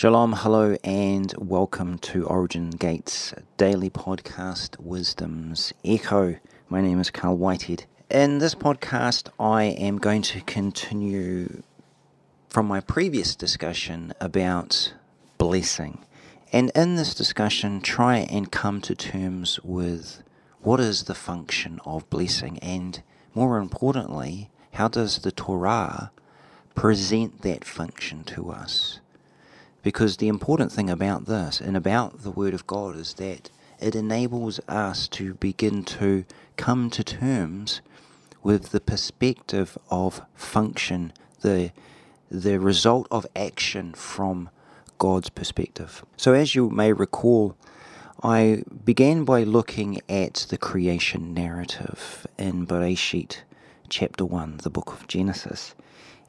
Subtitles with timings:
[0.00, 6.36] Shalom, hello, and welcome to Origin Gates daily podcast, Wisdom's Echo.
[6.70, 7.84] My name is Carl Whitehead.
[8.10, 11.62] In this podcast, I am going to continue
[12.48, 14.94] from my previous discussion about
[15.36, 16.02] blessing.
[16.50, 20.22] And in this discussion, try and come to terms with
[20.62, 23.02] what is the function of blessing, and
[23.34, 26.10] more importantly, how does the Torah
[26.74, 29.00] present that function to us?
[29.82, 33.94] Because the important thing about this and about the Word of God is that it
[33.94, 36.24] enables us to begin to
[36.56, 37.80] come to terms
[38.42, 41.72] with the perspective of function, the,
[42.30, 44.50] the result of action from
[44.98, 46.04] God's perspective.
[46.16, 47.56] So, as you may recall,
[48.22, 53.38] I began by looking at the creation narrative in Bereshit,
[53.88, 55.74] chapter 1, the book of Genesis.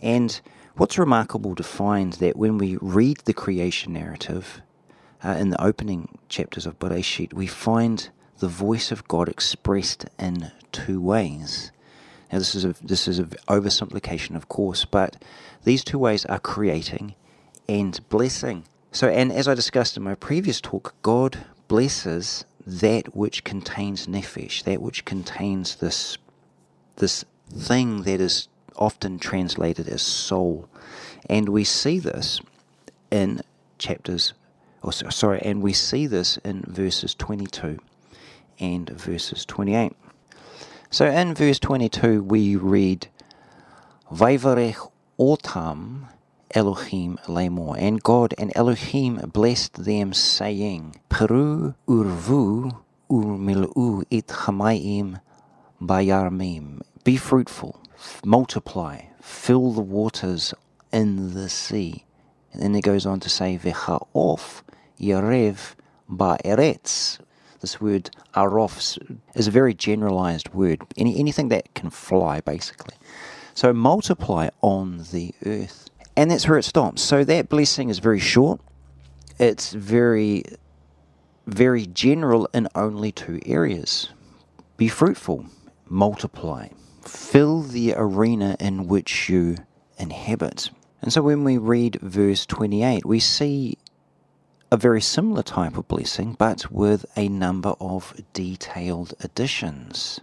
[0.00, 0.40] And
[0.76, 4.62] What's remarkable to find that when we read the creation narrative
[5.22, 10.50] uh, in the opening chapters of Bereshit, we find the voice of God expressed in
[10.72, 11.72] two ways.
[12.32, 15.22] Now, this is a this is an oversimplification, of course, but
[15.64, 17.14] these two ways are creating
[17.68, 18.64] and blessing.
[18.92, 24.62] So, and as I discussed in my previous talk, God blesses that which contains nephesh,
[24.64, 26.16] that which contains this
[26.96, 30.68] this thing that is often translated as soul.
[31.28, 32.40] And we see this
[33.10, 33.42] in
[33.78, 34.32] chapters,
[34.82, 37.78] or sorry, and we see this in verses 22
[38.58, 39.92] and verses 28.
[40.90, 43.08] So in verse 22, we read,
[44.12, 46.08] Vaivarech otam
[46.52, 52.76] Elohim lemor, and God and Elohim blessed them, saying, Peru urvu
[53.08, 55.20] urmilu it chamayim
[55.80, 56.80] bayarmim.
[57.04, 57.80] Be fruitful,
[58.24, 60.54] multiply, fill the waters
[60.92, 62.04] in the sea.
[62.52, 64.62] And then it goes on to say, V'cha'of
[65.00, 65.74] yarev
[66.10, 67.18] ba'eretz.
[67.60, 68.98] This word arof
[69.34, 70.82] is a very generalized word.
[70.96, 72.94] Any, anything that can fly, basically.
[73.54, 75.90] So multiply on the earth.
[76.16, 77.02] And that's where it stops.
[77.02, 78.60] So that blessing is very short.
[79.38, 80.44] It's very,
[81.46, 84.08] very general in only two areas.
[84.76, 85.46] Be fruitful,
[85.88, 86.68] multiply
[87.02, 89.56] fill the arena in which you
[89.98, 90.70] inhabit.
[91.02, 93.78] And so when we read verse 28, we see
[94.70, 100.20] a very similar type of blessing, but with a number of detailed additions.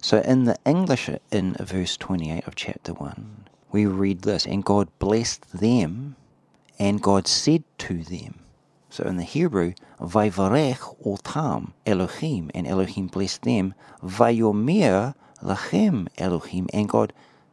[0.00, 4.88] So in the English, in verse 28 of chapter 1, we read this And God
[4.98, 6.16] blessed them,
[6.78, 8.40] and God said to them.
[8.88, 16.88] So in the Hebrew, Vaivarech otam Elohim, and Elohim blessed them, Vayomer Lachem Elohim, and
[16.88, 17.12] God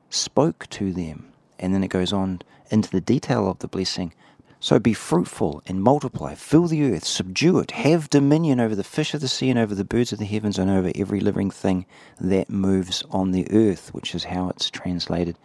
[0.10, 1.32] spoke to them.
[1.58, 4.14] And then it goes on into the detail of the blessing.
[4.62, 9.14] So be fruitful and multiply, fill the earth, subdue it, have dominion over the fish
[9.14, 11.86] of the sea and over the birds of the heavens and over every living thing
[12.20, 15.38] that moves on the earth, which is how it's translated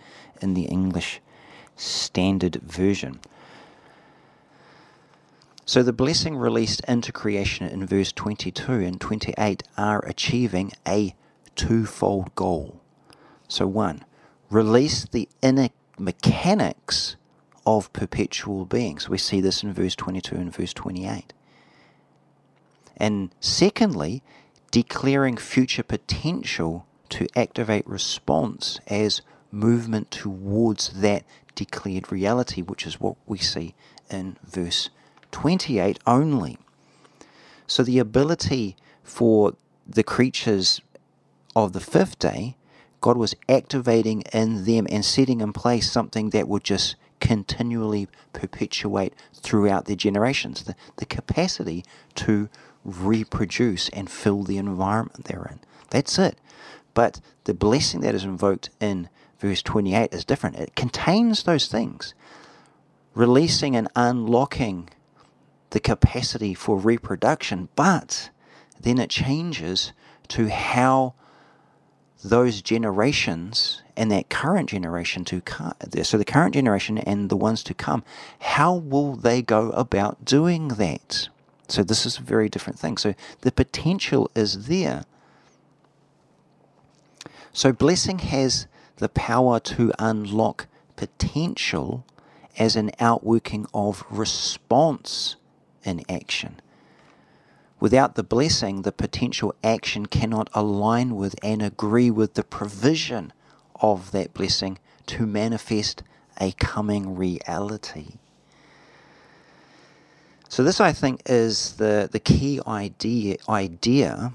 [0.43, 1.21] in the English
[1.77, 3.21] Standard Version.
[5.65, 11.15] So the blessing released into creation in verse 22 and 28 are achieving a
[11.55, 12.81] twofold goal.
[13.49, 14.05] So, one,
[14.51, 17.17] release the inner mechanics
[17.67, 18.99] of perpetual being.
[18.99, 21.33] So, we see this in verse 22 and verse 28.
[22.97, 24.23] And secondly,
[24.71, 33.17] declaring future potential to activate response as movement towards that declared reality, which is what
[33.27, 33.75] we see
[34.11, 34.91] in verse
[35.31, 36.59] 28 only.
[37.67, 39.55] So the ability for
[39.87, 40.81] the creatures
[41.55, 42.57] of the fifth day,
[43.01, 49.15] God was activating in them and setting in place something that would just continually perpetuate
[49.35, 51.85] throughout their generations the, the capacity
[52.15, 52.49] to
[52.85, 55.61] reproduce and fill the environment they're in.
[55.91, 56.39] That's it.
[56.93, 60.57] But the blessing that is invoked in verse 28 is different.
[60.57, 62.15] It contains those things,
[63.15, 64.89] releasing and unlocking
[65.71, 68.31] the capacity for reproduction, but
[68.81, 69.93] then it changes
[70.29, 71.15] to how
[72.25, 77.63] those generations and that current generation to come, so the current generation and the ones
[77.63, 78.03] to come,
[78.41, 81.29] how will they go about doing that?
[81.69, 82.97] So this is a very different thing.
[82.97, 85.05] So the potential is there.
[87.53, 88.67] So blessing has
[88.97, 90.67] the power to unlock
[90.97, 92.05] potential
[92.59, 95.37] as an outworking of response
[95.85, 96.61] in action.
[97.81, 103.33] Without the blessing, the potential action cannot align with and agree with the provision
[103.81, 106.03] of that blessing to manifest
[106.41, 108.19] a coming reality.
[110.49, 114.33] So this, I think, is the, the key idea idea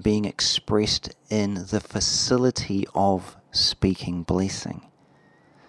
[0.00, 4.82] being expressed in the facility of speaking blessing.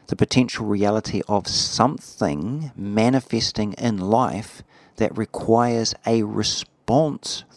[0.07, 4.63] The potential reality of something manifesting in life
[4.97, 6.70] that requires a response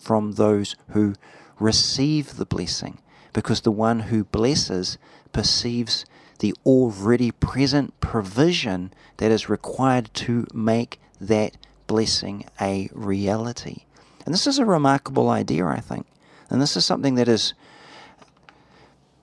[0.00, 1.14] from those who
[1.58, 2.98] receive the blessing,
[3.32, 4.98] because the one who blesses
[5.32, 6.04] perceives
[6.38, 13.84] the already present provision that is required to make that blessing a reality.
[14.24, 16.06] And this is a remarkable idea, I think.
[16.50, 17.54] And this is something that is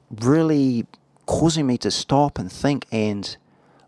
[0.09, 0.85] really
[1.25, 3.37] causing me to stop and think and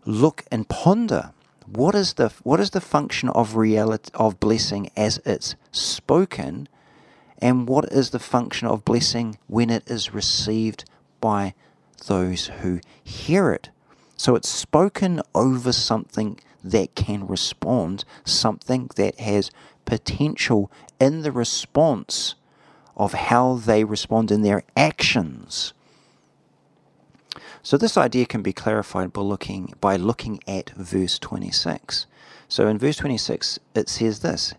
[0.06, 1.32] look and ponder
[1.66, 6.68] what is the what is the function of reality of blessing as it's spoken
[7.38, 10.84] and what is the function of blessing when it is received
[11.20, 11.54] by
[12.06, 13.70] those who hear it
[14.16, 19.50] so it's spoken over something that can respond something that has
[19.84, 22.34] potential in the response
[22.96, 25.72] of how they respond in their actions.
[27.64, 32.04] So this idea can be clarified by looking by looking at verse 26.
[32.46, 34.52] So in verse 26 it says this,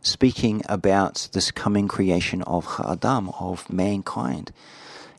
[0.00, 4.52] speaking about this coming creation of Adam, of mankind.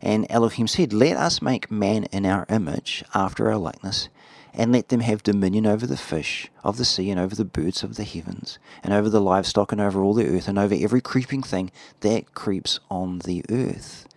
[0.01, 4.07] And Elohim said, Let us make man in our image, after our likeness,
[4.53, 7.83] and let them have dominion over the fish of the sea and over the birds
[7.83, 11.01] of the heavens and over the livestock and over all the earth and over every
[11.01, 14.07] creeping thing that creeps on the earth.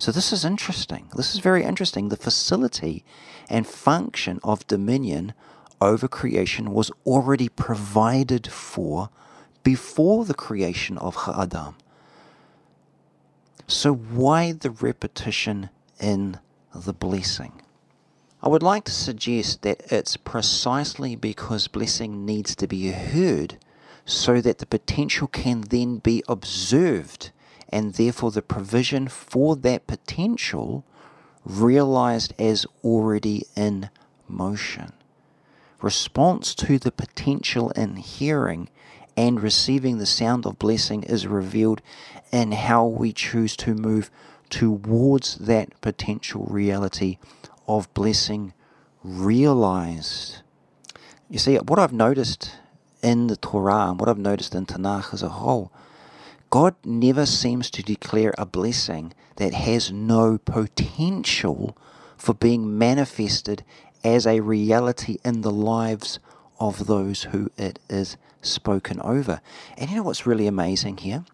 [0.00, 1.10] So this is interesting.
[1.14, 2.08] This is very interesting.
[2.08, 3.04] The facility
[3.50, 5.34] and function of dominion
[5.78, 9.10] over creation was already provided for
[9.62, 11.74] before the creation of Ha'adam.
[13.68, 15.68] So why the repetition
[16.00, 16.38] in
[16.74, 17.60] the blessing?
[18.42, 23.58] I would like to suggest that it's precisely because blessing needs to be heard
[24.06, 27.32] so that the potential can then be observed
[27.70, 30.84] and therefore the provision for that potential
[31.44, 33.90] realized as already in
[34.28, 34.92] motion.
[35.80, 38.68] Response to the potential in hearing
[39.16, 41.80] and receiving the sound of blessing is revealed
[42.30, 44.10] in how we choose to move
[44.50, 47.18] towards that potential reality
[47.66, 48.52] of blessing
[49.02, 50.38] realized.
[51.28, 52.52] You see, what I've noticed
[53.02, 55.72] in the Torah and what I've noticed in Tanakh as a whole,
[56.50, 61.78] God never seems to declare a blessing that has no potential
[62.16, 63.64] for being manifested
[64.02, 66.18] as a reality in the lives
[66.58, 69.40] of those who it is spoken over.
[69.78, 71.24] And you know what's really amazing here?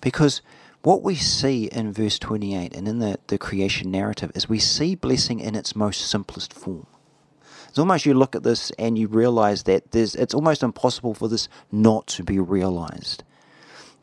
[0.00, 0.42] Because
[0.82, 4.96] what we see in verse 28 and in the, the creation narrative is we see
[4.96, 6.86] blessing in its most simplest form.
[7.68, 11.28] It's almost you look at this and you realize that there's, it's almost impossible for
[11.28, 13.22] this not to be realized.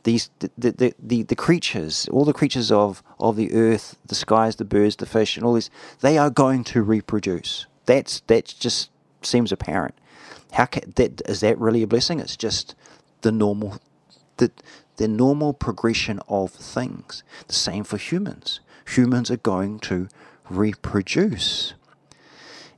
[0.04, 4.56] These the, the, the, the creatures, all the creatures of, of the earth, the skies,
[4.56, 5.70] the birds, the fish, and all these,
[6.00, 7.68] they are going to reproduce.
[7.86, 8.90] That's that just
[9.22, 9.96] seems apparent.
[10.54, 12.20] How can, that is that really a blessing?
[12.20, 12.76] It's just
[13.22, 13.80] the normal
[14.38, 14.52] the
[14.98, 17.24] the normal progression of things.
[17.48, 18.60] The same for humans.
[18.88, 20.10] Humans are going to
[20.50, 21.74] reproduce.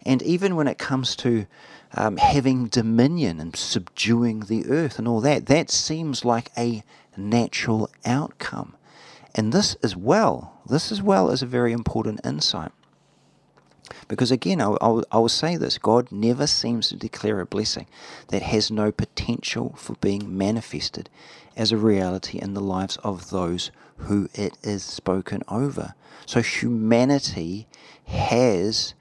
[0.05, 1.45] And even when it comes to
[1.95, 6.83] um, having dominion and subduing the earth and all that, that seems like a
[7.17, 8.75] natural outcome.
[9.35, 12.71] And this as well, this as well is a very important insight.
[14.07, 17.87] Because again, I, I, I will say this God never seems to declare a blessing
[18.29, 21.09] that has no potential for being manifested
[21.55, 25.93] as a reality in the lives of those who it is spoken over.
[26.25, 27.67] So humanity
[28.05, 28.93] has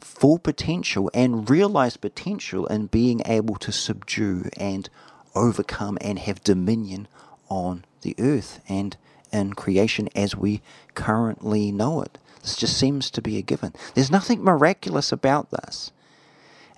[0.00, 4.88] full potential and realized potential in being able to subdue and
[5.34, 7.08] overcome and have dominion
[7.48, 8.96] on the earth and
[9.32, 10.62] in creation as we
[10.94, 12.18] currently know it.
[12.42, 13.72] This just seems to be a given.
[13.94, 15.90] There's nothing miraculous about this.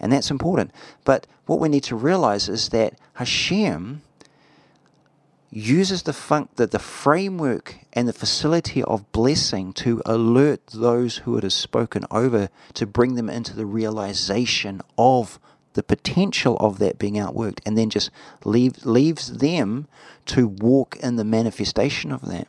[0.00, 0.70] And that's important.
[1.04, 4.02] But what we need to realize is that Hashem
[5.50, 11.36] uses the fun- the, the framework and the facility of blessing to alert those who
[11.36, 15.40] it is spoken over to bring them into the realization of
[15.72, 18.10] the potential of that being outworked and then just
[18.44, 19.86] leave, leaves them
[20.28, 22.48] to walk in the manifestation of that.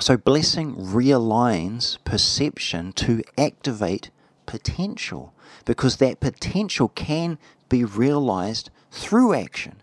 [0.00, 4.10] So, blessing realigns perception to activate
[4.44, 5.32] potential
[5.64, 7.38] because that potential can
[7.68, 9.82] be realized through action.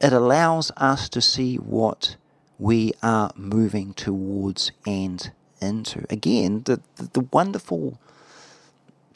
[0.00, 2.16] It allows us to see what
[2.58, 5.30] we are moving towards and
[5.60, 6.04] into.
[6.10, 8.00] Again, the, the, the wonderful,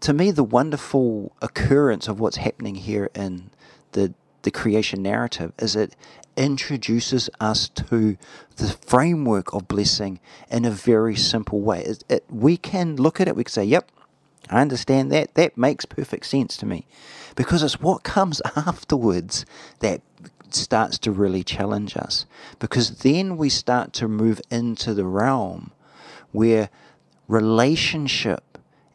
[0.01, 3.51] to me, the wonderful occurrence of what's happening here in
[3.93, 5.95] the the creation narrative is it
[6.37, 8.17] introduces us to
[8.57, 11.83] the framework of blessing in a very simple way.
[11.83, 13.91] It, it, we can look at it, we can say, yep,
[14.49, 15.35] I understand that.
[15.35, 16.87] That makes perfect sense to me.
[17.35, 19.45] Because it's what comes afterwards
[19.81, 20.01] that
[20.51, 22.25] starts to really challenge us.
[22.59, 25.73] Because then we start to move into the realm
[26.33, 26.71] where
[27.27, 28.43] relationship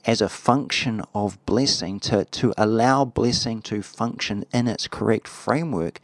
[0.05, 5.99] as a function of blessing, to, to allow blessing to function in its correct framework,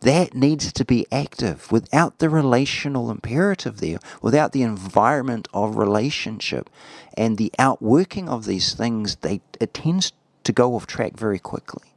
[0.00, 1.72] that needs to be active.
[1.72, 6.70] Without the relational imperative there, without the environment of relationship
[7.16, 10.12] and the outworking of these things, they, it tends
[10.44, 11.88] to go off track very quickly.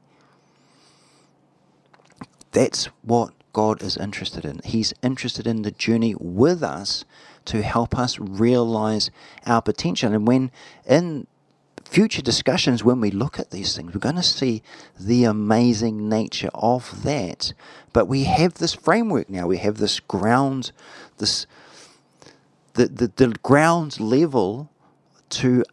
[2.51, 4.62] That's what God is interested in.
[4.63, 7.05] He's interested in the journey with us
[7.50, 9.10] to help us realize
[9.48, 10.13] our potential.
[10.13, 10.51] And when
[10.88, 11.25] in
[11.84, 14.62] future discussions, when we look at these things, we're going to see
[15.00, 17.53] the amazing nature of that.
[17.91, 19.48] But we have this framework now.
[19.48, 20.72] We have this ground,
[21.18, 21.48] this
[22.74, 24.70] the, the, the ground level
[25.29, 25.63] to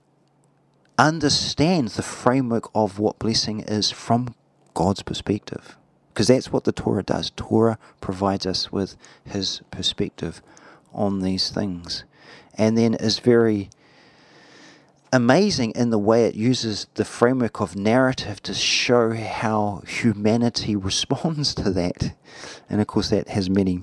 [0.97, 4.35] understand the framework of what blessing is from
[4.73, 5.77] God's perspective.
[6.09, 7.33] Because that's what the Torah does.
[7.37, 10.41] Torah provides us with his perspective
[10.93, 12.05] on these things.
[12.55, 13.71] And then is very
[15.13, 21.55] amazing in the way it uses the framework of narrative to show how humanity responds
[21.55, 22.15] to that.
[22.69, 23.83] And of course, that has many,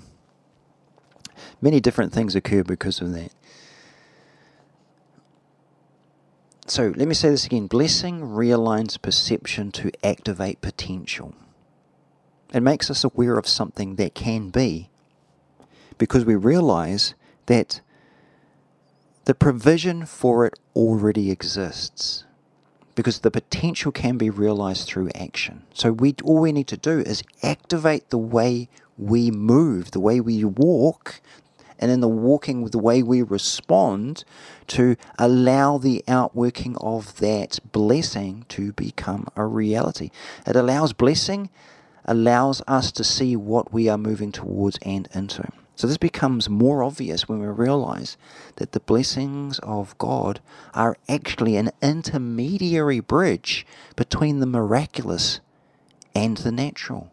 [1.62, 3.32] many different things occur because of that.
[6.66, 11.36] So let me say this again blessing realigns perception to activate potential.
[12.54, 14.90] It makes us aware of something that can be
[15.98, 17.82] because we realize that
[19.26, 22.26] the provision for it already exists
[22.96, 25.64] because the potential can be realized through action.
[25.74, 30.20] So we all we need to do is activate the way we move, the way
[30.20, 31.22] we walk,
[31.80, 34.24] and in the walking the way we respond
[34.68, 40.12] to allow the outworking of that blessing to become a reality.
[40.46, 41.50] It allows blessing
[42.06, 45.50] allows us to see what we are moving towards and into.
[45.76, 48.16] So this becomes more obvious when we realize
[48.58, 50.40] that the blessings of God
[50.74, 53.66] are actually an intermediary bridge
[53.96, 55.40] between the miraculous
[56.16, 57.12] and the natural.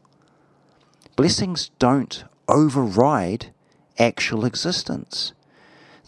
[1.16, 3.52] Blessings don't override
[3.98, 5.32] actual existence.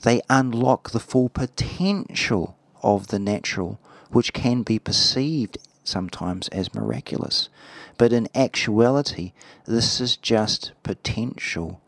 [0.03, 3.79] They unlock the full potential of the natural,
[4.11, 7.49] which can be perceived sometimes as miraculous.
[7.99, 9.33] But in actuality,
[9.67, 11.82] this is just potential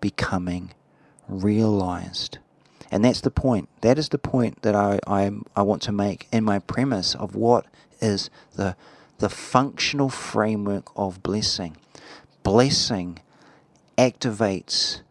[0.00, 0.72] becoming
[1.28, 2.38] realized.
[2.90, 3.68] And that's the point.
[3.82, 7.36] That is the point that I, I, I want to make in my premise of
[7.36, 7.66] what
[8.00, 8.76] is the,
[9.18, 11.76] the functional framework of blessing.
[12.42, 13.20] Blessing
[13.96, 15.02] activates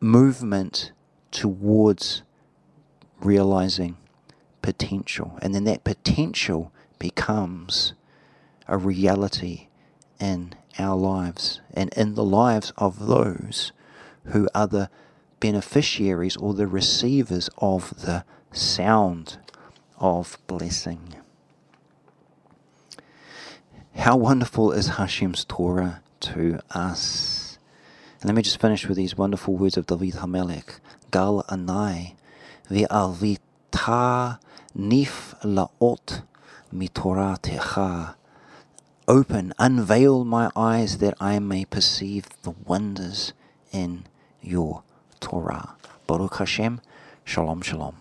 [0.00, 0.92] movement
[1.30, 2.22] towards
[3.20, 3.96] realizing
[4.62, 5.38] potential.
[5.42, 7.94] And then that potential becomes
[8.68, 9.68] a reality
[10.20, 13.72] in our lives and in the lives of those
[14.30, 14.90] who are the
[15.40, 19.38] beneficiaries or the receivers of the sound
[19.98, 21.14] of blessing.
[23.94, 27.58] How wonderful is Hashem's Torah to us?
[28.20, 30.80] And let me just finish with these wonderful words of David Hamelech.
[31.10, 32.14] Gal anai
[32.70, 34.38] ve'alvita
[34.76, 36.22] nif laot
[36.72, 38.14] mitoratecha.
[39.06, 43.32] Open, unveil my eyes that I may perceive the wonders
[43.72, 44.04] in
[44.42, 44.82] your
[45.20, 45.74] Torah.
[46.06, 46.80] Baruch Hashem,
[47.24, 47.96] Shalom Shalom.